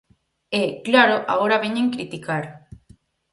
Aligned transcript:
E, 0.61 0.63
claro, 0.87 1.15
agora 1.33 1.61
veñen 1.63 1.93
criticar. 1.95 2.43